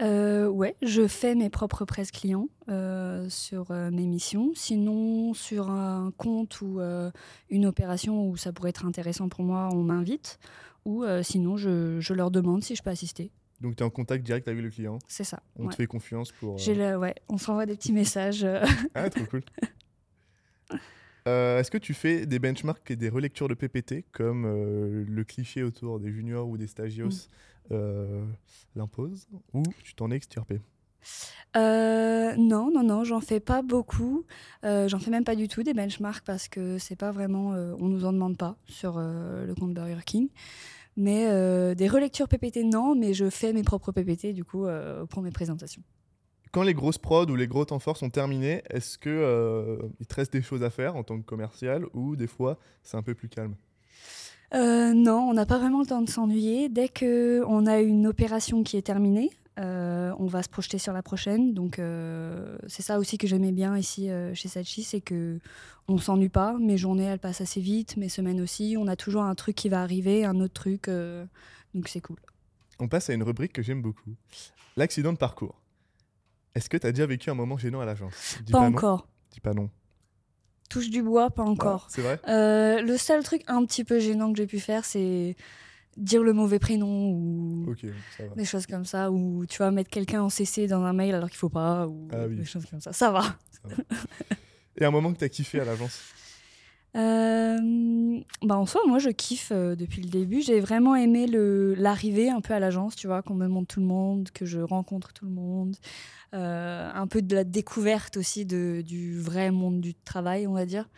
Euh, 0.03 0.49
ouais, 0.49 0.75
je 0.83 1.07
fais 1.07 1.37
mes 1.37 1.51
propres 1.51 1.85
presses 1.85 2.11
clients 2.11 2.49
euh, 2.69 3.29
sur 3.29 3.71
euh, 3.71 3.91
mes 3.93 4.07
missions. 4.07 4.51
Sinon, 4.57 5.33
sur 5.35 5.71
un 5.71 6.13
compte 6.17 6.61
ou 6.63 6.81
euh, 6.81 7.11
une 7.49 7.65
opération 7.65 8.29
où 8.29 8.37
ça 8.37 8.53
pourrait 8.53 8.71
être 8.71 8.85
intéressant 8.87 9.29
pour 9.29 9.45
moi, 9.45 9.69
on 9.73 9.83
m'invite. 9.83 10.39
Ou 10.85 11.03
sinon, 11.23 11.57
je, 11.57 11.99
je 12.01 12.13
leur 12.13 12.31
demande 12.31 12.63
si 12.63 12.75
je 12.77 12.83
peux 12.83 12.91
assister. 12.91 13.31
Donc, 13.63 13.77
tu 13.77 13.83
es 13.83 13.87
en 13.87 13.91
contact 13.91 14.23
direct 14.23 14.47
avec 14.49 14.63
le 14.63 14.69
client, 14.69 14.99
C'est 15.09 15.25
ça. 15.25 15.41
on 15.57 15.65
ouais. 15.65 15.71
te 15.71 15.77
fait 15.77 15.87
confiance 15.87 16.31
pour. 16.33 16.59
J'ai 16.59 16.75
le- 16.75 16.99
ouais, 16.99 17.15
on 17.31 17.39
s'envoie 17.39 17.65
des 17.65 17.75
petits 17.75 17.93
messages. 17.95 18.47
Ah, 18.95 19.09
trop 19.09 19.25
cool. 19.25 19.43
Euh, 21.27 21.59
Est-ce 21.59 21.71
que 21.71 21.79
tu 21.79 21.95
fais 21.95 22.27
des 22.27 22.39
benchmarks 22.39 22.91
et 22.91 22.97
des 22.97 23.09
relectures 23.09 23.49
de 23.49 23.55
PPT 23.55 24.05
comme 24.13 24.45
euh, 24.45 25.05
le 25.09 25.25
cliché 25.25 25.63
autour 25.63 25.99
des 25.99 26.13
juniors 26.13 26.49
ou 26.49 26.59
des 26.59 26.67
stagios 26.67 27.29
euh, 27.71 28.25
l'impose 28.77 29.27
ou 29.55 29.63
tu 29.83 29.95
t'en 29.95 30.11
es 30.11 30.17
extirpé 30.17 30.61
non, 31.55 32.71
non, 32.73 32.83
non, 32.83 33.05
j'en 33.05 33.21
fais 33.21 33.39
pas 33.39 33.63
beaucoup. 33.63 34.25
J'en 34.63 34.99
fais 34.99 35.11
même 35.11 35.25
pas 35.25 35.37
du 35.37 35.49
tout 35.49 35.63
des 35.63 35.75
benchmarks 35.75 36.25
parce 36.25 36.49
que 36.49 36.79
c'est 36.79 36.97
pas 36.97 37.11
vraiment, 37.11 37.51
on 37.79 37.89
nous 37.89 38.07
en 38.07 38.13
demande 38.13 38.39
pas 38.39 38.57
sur 38.67 38.99
le 38.99 39.55
compte 39.55 39.75
Burger 39.75 40.01
King. 40.05 40.29
Mais 40.97 41.75
des 41.75 41.89
relectures 41.89 42.27
PPT, 42.27 42.65
non, 42.65 42.95
mais 42.95 43.13
je 43.13 43.29
fais 43.29 43.53
mes 43.53 43.63
propres 43.63 43.93
PPT 43.93 44.33
du 44.33 44.45
coup 44.45 44.67
pour 45.11 45.23
mes 45.23 45.31
présentations. 45.31 45.83
Quand 46.55 46.63
les 46.63 46.73
grosses 46.73 46.99
prods 46.99 47.27
ou 47.27 47.35
les 47.35 47.49
gros 47.49 47.65
temps 47.65 47.81
forts 47.81 47.97
sont 47.97 48.11
terminés, 48.11 48.63
est-ce 48.71 48.97
que 48.97 49.11
euh, 49.11 49.77
il 49.99 50.07
te 50.07 50.15
reste 50.15 50.33
des 50.33 50.41
choses 50.41 50.63
à 50.63 50.71
faire 50.71 50.95
en 50.95 51.03
tant 51.03 51.19
que 51.19 51.25
commercial 51.25 51.85
ou 51.95 52.15
des 52.15 52.29
fois 52.29 52.61
c'est 52.85 52.97
un 52.97 53.03
peu 53.03 53.13
plus 53.13 53.29
calme? 53.29 53.57
Euh, 54.55 54.93
non, 54.95 55.19
on 55.29 55.35
n'a 55.35 55.47
pas 55.47 55.59
vraiment 55.59 55.81
le 55.81 55.87
temps 55.87 56.01
de 56.01 56.09
s'ennuyer. 56.09 56.69
Dès 56.69 56.89
que 56.89 57.43
on 57.49 57.67
a 57.67 57.81
une 57.81 58.07
opération 58.07 58.63
qui 58.63 58.77
est 58.77 58.83
terminée, 58.83 59.33
euh, 59.59 60.15
on 60.21 60.27
va 60.27 60.45
se 60.45 60.49
projeter 60.49 60.79
sur 60.79 60.93
la 60.93 61.03
prochaine. 61.03 61.55
Donc 61.55 61.81
euh, 61.81 62.57
c'est 62.69 62.83
ça 62.83 63.01
aussi 63.01 63.19
que 63.19 63.27
j'aimais 63.27 63.51
bien 63.51 63.77
ici 63.77 64.09
euh, 64.09 64.33
chez 64.35 64.47
Sachi, 64.47 64.85
c'est 64.85 65.01
que 65.01 65.41
on 65.89 65.99
s'ennuie 65.99 66.29
pas. 66.29 66.57
Mes 66.61 66.77
journées 66.77 67.03
elles 67.03 67.19
passent 67.19 67.41
assez 67.41 67.61
vite, 67.61 67.97
mes 67.97 68.09
semaines 68.09 68.41
aussi. 68.41 68.77
On 68.79 68.87
a 68.87 68.95
toujours 68.95 69.25
un 69.25 69.35
truc 69.35 69.57
qui 69.57 69.69
va 69.69 69.83
arriver, 69.83 70.25
un 70.25 70.39
autre 70.39 70.55
truc. 70.55 70.89
donc 70.89 71.89
c'est 71.89 72.01
cool. 72.01 72.19
On 72.79 72.87
passe 72.87 73.11
à 73.11 73.15
une 73.15 73.25
rubrique 73.25 73.55
que 73.55 73.63
j'aime 73.63 73.83
beaucoup. 73.83 74.15
L'accident 74.77 75.13
de 75.13 75.19
parcours. 75.19 75.64
Est-ce 76.55 76.69
que 76.71 76.77
tu 76.77 76.87
as 76.87 76.93
déjà 76.93 77.07
vécu 77.07 77.31
un 77.31 77.35
moment 77.35 77.59
gênant 77.59 77.81
à 77.81 77.85
l'agence? 77.85 78.39
Pas 78.51 78.61
non. 78.61 78.67
encore. 78.77 79.09
Dis 79.33 79.41
pas 79.41 79.55
non. 79.55 79.71
Touche 80.71 80.89
du 80.91 81.03
bois, 81.03 81.31
pas 81.31 81.43
encore. 81.43 81.87
Ah, 81.89 81.93
c'est 81.95 82.01
vrai? 82.03 82.21
Euh, 82.29 82.81
le 82.81 82.97
seul 82.97 83.23
truc 83.23 83.43
un 83.49 83.65
petit 83.65 83.85
peu 83.85 83.99
gênant 84.01 84.33
que 84.33 84.39
j'ai 84.39 84.47
pu 84.47 84.61
faire, 84.61 84.85
c'est 84.85 85.37
dire 85.97 86.23
le 86.23 86.33
mauvais 86.33 86.59
prénom 86.59 87.11
ou 87.11 87.67
Ok, 87.71 87.87
ça 88.17 88.27
va. 88.27 88.35
des 88.35 88.45
choses 88.45 88.67
comme 88.67 88.85
ça, 88.85 89.11
ou 89.13 89.45
tu 89.47 89.59
vas 89.59 89.71
mettre 89.71 89.91
quelqu'un 89.91 90.23
en 90.23 90.29
CC 90.31 90.67
dans 90.67 90.83
un 90.83 90.93
mail 90.93 91.15
alors 91.15 91.29
qu'il 91.29 91.39
faut 91.39 91.49
pas, 91.51 91.87
ou 91.87 92.09
Ah 92.13 92.27
oui. 92.29 92.37
des 92.37 92.45
choses 92.45 92.67
comme 92.67 92.81
ça. 92.81 92.93
Ça 92.93 93.11
va. 93.13 93.23
Et 94.77 94.85
un 94.85 94.91
moment 94.91 95.13
que 95.13 95.19
tu 95.19 95.25
as 95.25 95.29
kiffé 95.29 95.61
à 95.61 95.65
l'agence? 95.65 96.01
Euh, 96.97 98.21
bah 98.43 98.57
en 98.57 98.67
soi, 98.67 98.81
moi, 98.87 98.99
je 98.99 99.11
kiffe 99.11 99.51
euh, 99.53 99.75
depuis 99.75 100.01
le 100.01 100.09
début. 100.09 100.43
J'ai 100.43 100.61
vraiment 100.61 100.95
aimé 100.95 101.27
l'arrivée 101.77 102.31
un 102.31 102.41
peu 102.41 102.55
à 102.55 102.61
l'agence, 102.61 102.95
tu 102.95 103.07
vois, 103.07 103.23
qu'on 103.23 103.35
me 103.35 103.49
montre 103.49 103.75
tout 103.75 103.81
le 103.81 103.87
monde, 103.87 104.31
que 104.31 104.47
je 104.47 104.61
rencontre 104.61 105.13
tout 105.13 105.25
le 105.25 105.33
monde. 105.33 105.77
Euh, 106.35 106.91
un 106.93 107.07
peu 107.07 107.23
de 107.23 107.35
la 107.35 107.45
découverte 107.45 108.17
aussi 108.17 108.45
de, 108.45 108.83
du 108.87 109.19
vrai 109.19 109.51
monde 109.51 109.81
du 109.81 109.95
travail, 109.95 110.47
on 110.47 110.53
va 110.53 110.67
dire. 110.67 110.89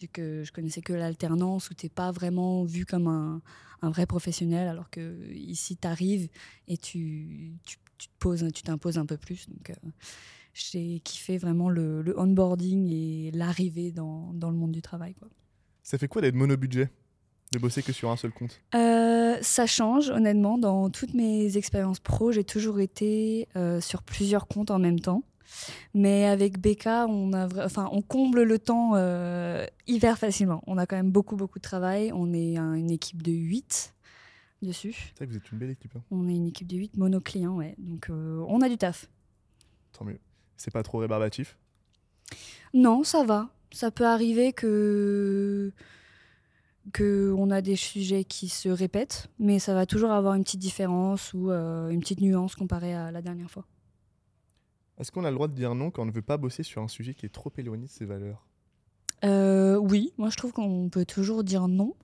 Vu 0.00 0.08
que 0.08 0.42
je 0.42 0.52
connaissais 0.52 0.82
que 0.82 0.92
l'alternance 0.92 1.70
où 1.70 1.74
t'es 1.74 1.88
pas 1.88 2.10
vraiment 2.10 2.64
vu 2.64 2.86
comme 2.86 3.06
un, 3.06 3.42
un 3.82 3.90
vrai 3.90 4.06
professionnel, 4.06 4.68
alors 4.68 4.90
que 4.90 5.32
ici, 5.34 5.76
tu 5.76 5.86
arrives 5.86 6.28
et 6.66 6.76
tu, 6.78 7.52
tu, 7.64 7.76
tu 7.98 8.08
poses, 8.18 8.46
tu 8.54 8.62
t'imposes 8.62 8.98
un 8.98 9.06
peu 9.06 9.16
plus. 9.16 9.48
Donc, 9.48 9.72
j'ai 10.54 11.00
kiffé 11.00 11.38
vraiment 11.38 11.68
le, 11.68 12.02
le 12.02 12.18
onboarding 12.18 12.88
et 12.90 13.30
l'arrivée 13.32 13.92
dans, 13.92 14.32
dans 14.34 14.50
le 14.50 14.56
monde 14.56 14.72
du 14.72 14.82
travail. 14.82 15.14
Quoi. 15.14 15.28
Ça 15.82 15.98
fait 15.98 16.08
quoi 16.08 16.22
d'être 16.22 16.34
monobudget? 16.34 16.90
De 17.52 17.58
bosser 17.58 17.82
que 17.82 17.92
sur 17.92 18.10
un 18.10 18.16
seul 18.16 18.32
compte? 18.32 18.60
Euh, 18.74 19.36
ça 19.42 19.66
change, 19.66 20.08
honnêtement. 20.10 20.56
Dans 20.56 20.88
toutes 20.88 21.12
mes 21.12 21.56
expériences 21.58 22.00
pro, 22.00 22.32
j'ai 22.32 22.44
toujours 22.44 22.80
été 22.80 23.46
euh, 23.56 23.80
sur 23.80 24.02
plusieurs 24.02 24.46
comptes 24.48 24.70
en 24.70 24.78
même 24.78 25.00
temps. 25.00 25.22
Mais 25.92 26.24
avec 26.24 26.58
BK, 26.58 26.86
on, 27.08 27.34
a 27.34 27.46
enfin, 27.66 27.90
on 27.92 28.00
comble 28.00 28.42
le 28.44 28.58
temps 28.58 28.92
euh, 28.94 29.66
hyper 29.86 30.16
facilement. 30.18 30.62
On 30.66 30.78
a 30.78 30.86
quand 30.86 30.96
même 30.96 31.10
beaucoup, 31.10 31.36
beaucoup 31.36 31.58
de 31.58 31.62
travail. 31.62 32.10
On 32.14 32.32
est 32.32 32.56
un- 32.56 32.72
une 32.74 32.90
équipe 32.90 33.22
de 33.22 33.32
8 33.32 33.94
dessus. 34.62 35.12
C'est 35.18 35.26
vous 35.26 35.36
êtes 35.36 35.52
une 35.52 35.58
belle 35.58 35.70
équipe, 35.70 35.94
hein. 35.94 36.02
On 36.10 36.26
est 36.28 36.34
une 36.34 36.46
équipe 36.46 36.68
de 36.68 36.76
8 36.78 36.96
mono-clients, 36.96 37.56
ouais. 37.56 37.74
Donc, 37.76 38.08
euh, 38.08 38.42
on 38.48 38.62
a 38.62 38.68
du 38.70 38.78
taf. 38.78 39.10
tant 39.92 40.06
mieux. 40.06 40.18
C'est 40.56 40.70
pas 40.72 40.82
trop 40.82 40.98
rébarbatif? 40.98 41.58
Non, 42.72 43.02
ça 43.04 43.24
va. 43.24 43.50
Ça 43.72 43.90
peut 43.90 44.06
arriver 44.06 44.52
que 44.52 45.72
que 46.92 47.32
on 47.38 47.50
a 47.50 47.60
des 47.60 47.76
sujets 47.76 48.24
qui 48.24 48.48
se 48.48 48.68
répètent, 48.68 49.28
mais 49.38 49.58
ça 49.58 49.72
va 49.72 49.86
toujours 49.86 50.10
avoir 50.10 50.34
une 50.34 50.42
petite 50.42 50.60
différence 50.60 51.32
ou 51.32 51.50
euh, 51.50 51.90
une 51.90 52.00
petite 52.00 52.20
nuance 52.20 52.56
comparée 52.56 52.94
à 52.94 53.12
la 53.12 53.22
dernière 53.22 53.50
fois. 53.50 53.64
Est-ce 54.98 55.12
qu'on 55.12 55.24
a 55.24 55.30
le 55.30 55.36
droit 55.36 55.48
de 55.48 55.54
dire 55.54 55.74
non 55.74 55.90
quand 55.90 56.02
on 56.02 56.06
ne 56.06 56.12
veut 56.12 56.22
pas 56.22 56.36
bosser 56.36 56.62
sur 56.62 56.82
un 56.82 56.88
sujet 56.88 57.14
qui 57.14 57.26
est 57.26 57.32
trop 57.32 57.52
éloigné 57.56 57.86
de 57.86 57.90
ses 57.90 58.04
valeurs? 58.04 58.46
Euh, 59.24 59.76
oui, 59.76 60.12
moi 60.18 60.30
je 60.30 60.36
trouve 60.36 60.52
qu'on 60.52 60.88
peut 60.90 61.04
toujours 61.04 61.44
dire 61.44 61.68
non. 61.68 61.94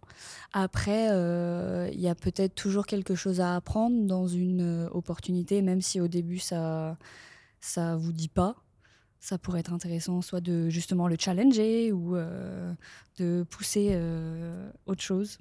Après, 0.52 1.08
euh, 1.10 1.90
il 1.92 2.00
y 2.00 2.08
a 2.08 2.14
peut-être 2.14 2.54
toujours 2.54 2.86
quelque 2.86 3.16
chose 3.16 3.40
à 3.40 3.56
apprendre 3.56 4.06
dans 4.06 4.28
une 4.28 4.88
opportunité, 4.92 5.60
même 5.60 5.80
si 5.80 6.00
au 6.00 6.06
début 6.06 6.38
ça 6.38 6.96
ça 7.60 7.96
vous 7.96 8.12
dit 8.12 8.28
pas. 8.28 8.54
Ça 9.20 9.36
pourrait 9.36 9.60
être 9.60 9.72
intéressant, 9.72 10.22
soit 10.22 10.40
de 10.40 10.68
justement 10.68 11.08
le 11.08 11.16
challenger 11.18 11.90
ou 11.92 12.14
euh, 12.16 12.72
de 13.18 13.44
pousser 13.50 13.90
euh, 13.92 14.70
autre 14.86 15.02
chose. 15.02 15.38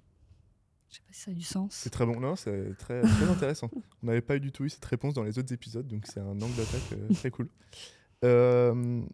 Je 0.90 0.96
sais 0.96 1.02
pas 1.02 1.14
si 1.14 1.22
ça 1.22 1.32
a 1.32 1.34
du 1.34 1.44
sens. 1.44 1.74
C'est 1.74 1.92
très 1.92 2.06
bon, 2.06 2.20
non, 2.20 2.36
c'est 2.36 2.76
très, 2.80 3.02
très 3.02 3.26
intéressant. 3.30 3.70
On 4.02 4.08
n'avait 4.08 4.22
pas 4.22 4.38
eu 4.38 4.40
du 4.40 4.52
tout 4.52 4.66
eu 4.66 4.70
cette 4.70 4.86
réponse 4.86 5.14
dans 5.14 5.24
les 5.24 5.38
autres 5.38 5.54
épisodes, 5.54 5.86
donc 5.88 6.08
c'est 6.08 6.20
un 6.20 6.42
angle 6.42 6.56
d'attaque 6.56 6.94
euh, 6.94 7.14
très 7.14 7.30
cool. 7.30 7.50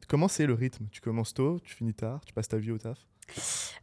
Comment 0.08 0.30
c'est 0.30 0.46
le 0.46 0.54
rythme? 0.54 0.86
Tu 0.92 1.02
commences 1.02 1.34
tôt, 1.34 1.60
tu 1.60 1.76
finis 1.76 1.94
tard, 1.94 2.22
tu 2.26 2.34
passes 2.34 2.48
ta 2.48 2.58
vie 2.58 2.72
au 2.72 2.78
taf? 2.78 3.06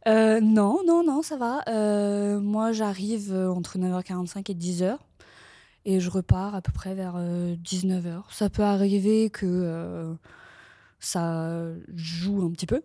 Non, 0.07 0.79
non, 0.85 1.03
non, 1.05 1.21
ça 1.21 1.37
va. 1.37 2.39
Moi, 2.39 2.71
j'arrive 2.71 3.31
entre 3.31 3.77
9h45 3.77 4.51
et 4.51 4.55
10h 4.55 4.97
et 5.85 5.99
je 5.99 6.09
repars 6.09 6.55
à 6.55 6.61
peu 6.61 6.71
près 6.71 6.95
vers 6.95 7.17
19h. 7.19 8.23
Ça 8.31 8.49
peut 8.49 8.63
arriver 8.63 9.29
que 9.29 10.15
ça 11.01 11.73
joue 11.93 12.41
un 12.43 12.51
petit 12.51 12.65
peu. 12.67 12.81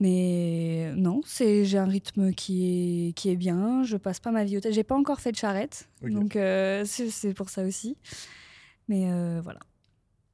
Mais 0.00 0.92
non, 0.96 1.20
c'est 1.24 1.64
j'ai 1.64 1.78
un 1.78 1.86
rythme 1.86 2.32
qui 2.32 3.08
est, 3.08 3.12
qui 3.12 3.30
est 3.30 3.36
bien. 3.36 3.84
Je 3.84 3.96
passe 3.96 4.18
pas 4.18 4.32
ma 4.32 4.42
vie 4.44 4.58
au. 4.58 4.60
J'ai 4.68 4.82
pas 4.82 4.96
encore 4.96 5.20
fait 5.20 5.30
de 5.30 5.36
charrette, 5.36 5.88
donc 6.02 6.34
euh, 6.34 6.84
c'est 6.84 7.10
c'est 7.10 7.32
pour 7.32 7.48
ça 7.48 7.62
aussi. 7.64 7.96
Mais 8.88 9.10
euh, 9.12 9.40
voilà. 9.40 9.60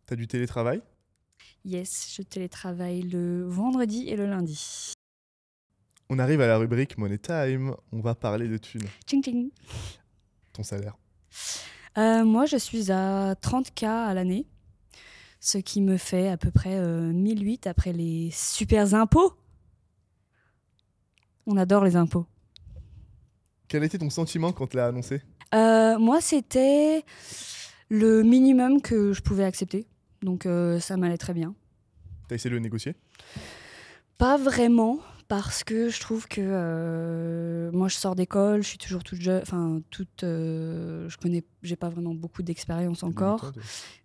T'as 0.06 0.16
du 0.16 0.26
télétravail? 0.26 0.80
Yes, 1.66 2.14
je 2.16 2.22
télétravaille 2.22 3.02
le 3.02 3.44
vendredi 3.46 4.08
et 4.08 4.16
le 4.16 4.26
lundi. 4.26 4.94
On 6.08 6.18
arrive 6.18 6.40
à 6.40 6.46
la 6.46 6.56
rubrique 6.56 6.96
Money 6.96 7.18
Time, 7.18 7.76
on 7.92 8.00
va 8.00 8.14
parler 8.14 8.48
de 8.48 8.56
thunes. 8.56 8.88
Tching 9.06 9.22
tching. 9.22 9.50
Ton 10.52 10.62
salaire 10.62 10.96
Euh, 11.98 12.24
moi, 12.24 12.46
je 12.46 12.56
suis 12.56 12.90
à 12.90 13.34
30K 13.34 13.86
à 13.86 14.14
l'année, 14.14 14.46
ce 15.40 15.58
qui 15.58 15.80
me 15.80 15.96
fait 15.96 16.28
à 16.28 16.36
peu 16.36 16.50
près 16.50 16.76
euh, 16.76 17.12
1008 17.12 17.66
après 17.66 17.92
les 17.92 18.30
super 18.32 18.94
impôts. 18.94 19.32
On 21.46 21.56
adore 21.56 21.82
les 21.82 21.96
impôts. 21.96 22.26
Quel 23.66 23.82
était 23.82 23.98
ton 23.98 24.10
sentiment 24.10 24.52
quand 24.52 24.66
tu 24.66 24.76
l'as 24.76 24.86
annoncé? 24.86 25.22
Euh, 25.54 25.98
moi, 25.98 26.20
c'était 26.20 27.04
le 27.88 28.22
minimum 28.22 28.82
que 28.82 29.12
je 29.12 29.22
pouvais 29.22 29.44
accepter. 29.44 29.86
Donc, 30.22 30.44
euh, 30.44 30.78
ça 30.78 30.96
m'allait 30.96 31.18
très 31.18 31.34
bien. 31.34 31.54
T'as 32.28 32.34
essayé 32.34 32.50
de 32.50 32.56
le 32.56 32.60
négocier? 32.60 32.94
Pas 34.18 34.36
vraiment, 34.36 35.00
parce 35.30 35.62
que 35.62 35.88
je 35.90 36.00
trouve 36.00 36.26
que 36.26 36.40
euh, 36.44 37.70
moi, 37.70 37.86
je 37.86 37.94
sors 37.94 38.16
d'école, 38.16 38.64
je 38.64 38.68
suis 38.70 38.78
toujours 38.78 39.04
toute 39.04 39.20
jeune. 39.20 39.40
Enfin, 39.42 39.80
toute. 39.88 40.24
euh, 40.24 41.08
je 41.08 41.16
connais. 41.18 41.44
J'ai 41.62 41.76
pas 41.76 41.88
vraiment 41.88 42.14
beaucoup 42.16 42.42
d'expérience 42.42 43.04
encore. 43.04 43.52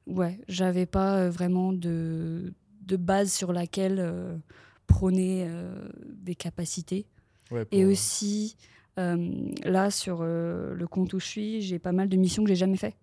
Ouais, 0.06 0.40
j'avais 0.48 0.86
pas 0.86 1.18
euh, 1.18 1.30
vraiment 1.32 1.74
de, 1.74 2.54
de 2.82 2.96
base 2.96 3.34
sur 3.34 3.54
laquelle 3.54 3.98
euh, 3.98 4.38
prôner 4.86 5.50
des 6.06 6.36
capacités. 6.36 7.08
Ouais, 7.50 7.66
pour, 7.66 7.76
Et 7.80 7.86
aussi, 7.86 8.56
là, 8.96 9.90
sur 9.90 10.22
le 10.22 10.86
compte 10.88 11.14
où 11.14 11.20
je 11.20 11.26
suis, 11.26 11.62
j'ai 11.64 11.80
pas 11.80 11.92
mal 11.92 12.08
de 12.08 12.18
missions 12.18 12.44
que 12.44 12.50
j'ai 12.50 12.56
jamais 12.56 12.78
fait. 12.78 12.96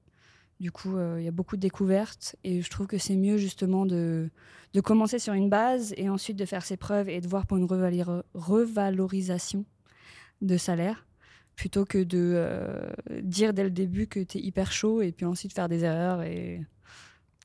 Du 0.62 0.71
coup, 0.71 0.97
euh, 0.97 1.16
il 1.19 1.25
y 1.25 1.28
a 1.28 1.33
beaucoup 1.33 1.57
de 1.57 1.61
découvertes 1.61 2.37
et 2.45 2.62
je 2.62 2.71
trouve 2.71 2.87
que 2.87 2.97
c'est 2.97 3.16
mieux 3.16 3.37
justement 3.37 3.85
de, 3.85 4.31
de 4.75 4.81
commencer 4.81 5.19
sur 5.19 5.33
une 5.33 5.50
base 5.50 5.92
et 5.97 6.09
ensuite 6.09 6.37
de 6.37 6.45
faire 6.45 6.64
ses 6.64 6.76
preuves 6.76 7.09
et 7.09 7.21
de 7.21 7.26
voir 7.26 7.49
pour 7.49 7.57
une 7.57 7.66
revalorisation 8.35 9.64
de 10.40 10.57
salaire 10.57 11.04
plutôt 11.57 11.85
que 11.85 11.99
de 11.99 12.35
euh, 12.37 12.92
dire 13.23 13.54
dès 13.54 13.64
le 13.64 13.73
début 13.73 14.07
que 14.07 14.21
tu 14.21 14.38
es 14.38 14.40
hyper 14.40 14.71
chaud 14.71 15.02
et 15.02 15.11
puis 15.11 15.26
ensuite 15.26 15.52
faire 15.52 15.69
des 15.69 15.83
erreurs 15.83 16.23
et 16.23 16.64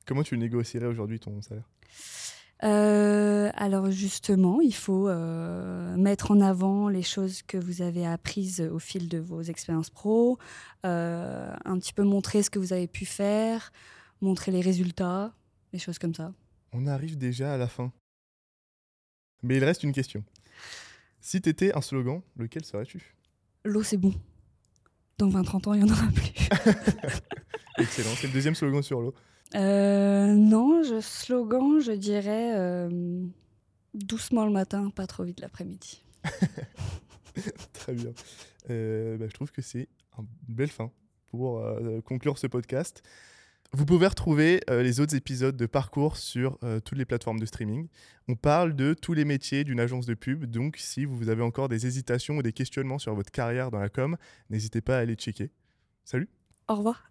Comment 0.06 0.22
tu 0.22 0.38
négocierais 0.38 0.86
aujourd'hui 0.86 1.18
ton 1.18 1.42
salaire? 1.42 1.68
Euh, 2.64 3.50
alors 3.54 3.90
justement, 3.90 4.60
il 4.60 4.74
faut 4.74 5.08
euh, 5.08 5.96
mettre 5.96 6.30
en 6.32 6.40
avant 6.40 6.88
les 6.88 7.02
choses 7.02 7.42
que 7.42 7.56
vous 7.56 7.82
avez 7.82 8.04
apprises 8.04 8.60
au 8.60 8.78
fil 8.78 9.08
de 9.08 9.18
vos 9.18 9.42
expériences 9.42 9.90
pro, 9.90 10.38
euh, 10.84 11.54
un 11.64 11.78
petit 11.78 11.92
peu 11.92 12.02
montrer 12.02 12.42
ce 12.42 12.50
que 12.50 12.58
vous 12.58 12.72
avez 12.72 12.88
pu 12.88 13.06
faire, 13.06 13.72
montrer 14.20 14.50
les 14.50 14.60
résultats, 14.60 15.32
des 15.72 15.78
choses 15.78 15.98
comme 15.98 16.14
ça. 16.14 16.32
On 16.72 16.86
arrive 16.86 17.16
déjà 17.16 17.54
à 17.54 17.56
la 17.56 17.68
fin. 17.68 17.92
Mais 19.42 19.56
il 19.56 19.64
reste 19.64 19.84
une 19.84 19.92
question. 19.92 20.24
Si 21.20 21.40
t'étais 21.40 21.72
un 21.76 21.80
slogan, 21.80 22.22
lequel 22.36 22.64
serais-tu? 22.64 23.14
L'eau, 23.64 23.82
c'est 23.82 23.96
bon. 23.96 24.12
Dans 25.18 25.28
20-30 25.28 25.68
ans, 25.68 25.74
il 25.74 25.82
n'y 25.82 25.90
en 25.90 25.92
aura 25.92 26.08
plus. 26.08 26.32
Excellent, 27.78 28.10
c'est 28.16 28.26
le 28.26 28.32
deuxième 28.32 28.54
slogan 28.54 28.82
sur 28.82 29.00
l'eau. 29.00 29.14
Euh, 29.54 30.34
non, 30.34 30.82
je 30.82 31.00
slogan, 31.00 31.80
je 31.80 31.92
dirais 31.92 32.52
euh, 32.56 33.24
doucement 33.94 34.44
le 34.44 34.52
matin, 34.52 34.90
pas 34.90 35.06
trop 35.06 35.24
vite 35.24 35.40
l'après-midi. 35.40 36.02
Très 37.72 37.94
bien. 37.94 38.12
Euh, 38.70 39.16
bah, 39.16 39.26
je 39.28 39.34
trouve 39.34 39.52
que 39.52 39.62
c'est 39.62 39.88
une 40.18 40.26
belle 40.48 40.70
fin 40.70 40.90
pour 41.26 41.62
conclure 42.04 42.38
ce 42.38 42.46
podcast. 42.46 43.02
Vous 43.72 43.84
pouvez 43.84 44.06
retrouver 44.06 44.62
euh, 44.70 44.82
les 44.82 44.98
autres 45.00 45.14
épisodes 45.14 45.56
de 45.56 45.66
Parcours 45.66 46.16
sur 46.16 46.58
euh, 46.62 46.80
toutes 46.80 46.96
les 46.96 47.04
plateformes 47.04 47.38
de 47.38 47.44
streaming. 47.44 47.88
On 48.26 48.34
parle 48.34 48.74
de 48.74 48.94
tous 48.94 49.12
les 49.12 49.26
métiers 49.26 49.62
d'une 49.62 49.78
agence 49.78 50.06
de 50.06 50.14
pub, 50.14 50.46
donc 50.46 50.76
si 50.78 51.04
vous 51.04 51.28
avez 51.28 51.42
encore 51.42 51.68
des 51.68 51.86
hésitations 51.86 52.38
ou 52.38 52.42
des 52.42 52.54
questionnements 52.54 52.98
sur 52.98 53.14
votre 53.14 53.30
carrière 53.30 53.70
dans 53.70 53.78
la 53.78 53.90
com, 53.90 54.16
n'hésitez 54.48 54.80
pas 54.80 54.96
à 54.96 55.00
aller 55.00 55.16
checker. 55.16 55.50
Salut 56.04 56.30
Au 56.66 56.76
revoir. 56.76 57.07